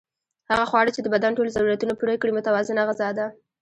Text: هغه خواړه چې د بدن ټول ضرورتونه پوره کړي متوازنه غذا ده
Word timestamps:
هغه 0.49 0.65
خواړه 0.69 0.91
چې 0.95 1.01
د 1.03 1.07
بدن 1.15 1.31
ټول 1.37 1.47
ضرورتونه 1.55 1.93
پوره 1.99 2.15
کړي 2.21 2.31
متوازنه 2.37 2.81
غذا 2.87 3.09
ده 3.17 3.25